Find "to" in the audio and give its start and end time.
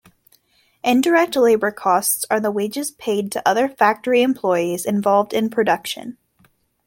3.33-3.47